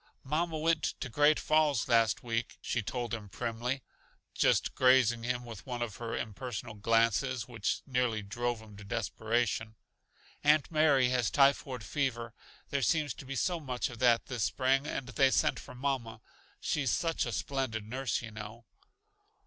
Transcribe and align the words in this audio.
"Mamma 0.23 0.57
went 0.57 0.81
to 0.99 1.09
Great 1.09 1.39
Falls 1.39 1.87
last 1.87 2.23
week," 2.23 2.57
she 2.59 2.81
told 2.81 3.13
him 3.13 3.29
primly, 3.29 3.83
just 4.33 4.73
grazing 4.73 5.21
him 5.21 5.45
with 5.45 5.67
one 5.67 5.83
of 5.83 5.97
her 5.97 6.17
impersonal 6.17 6.73
glances 6.73 7.47
which 7.47 7.83
nearly 7.85 8.23
drove 8.23 8.63
him 8.63 8.75
to 8.77 8.83
desperation. 8.83 9.75
"Aunt 10.43 10.71
Mary 10.71 11.09
has 11.09 11.29
typhoid 11.29 11.83
fever 11.83 12.33
there 12.71 12.81
seems 12.81 13.13
to 13.13 13.25
be 13.27 13.35
so 13.35 13.59
much 13.59 13.91
of 13.91 13.99
that 13.99 14.25
this 14.25 14.43
spring 14.45 14.87
and 14.87 15.07
they 15.09 15.29
sent 15.29 15.59
for 15.59 15.75
mamma. 15.75 16.19
She's 16.59 16.89
such 16.89 17.27
a 17.27 17.31
splendid 17.31 17.85
nurse, 17.85 18.23
you 18.23 18.31
know." 18.31 18.65